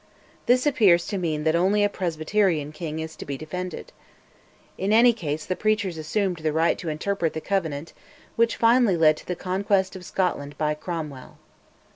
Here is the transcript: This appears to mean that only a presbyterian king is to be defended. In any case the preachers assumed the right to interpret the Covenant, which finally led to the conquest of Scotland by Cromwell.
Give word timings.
This 0.47 0.65
appears 0.65 1.05
to 1.05 1.19
mean 1.19 1.43
that 1.43 1.55
only 1.55 1.83
a 1.83 1.87
presbyterian 1.87 2.71
king 2.71 2.97
is 2.97 3.15
to 3.17 3.23
be 3.23 3.37
defended. 3.37 3.91
In 4.75 4.91
any 4.91 5.13
case 5.13 5.45
the 5.45 5.55
preachers 5.55 5.95
assumed 5.95 6.37
the 6.37 6.51
right 6.51 6.79
to 6.79 6.89
interpret 6.89 7.33
the 7.33 7.39
Covenant, 7.39 7.93
which 8.35 8.57
finally 8.57 8.97
led 8.97 9.15
to 9.17 9.27
the 9.27 9.35
conquest 9.35 9.95
of 9.95 10.03
Scotland 10.03 10.57
by 10.57 10.73
Cromwell. 10.73 11.37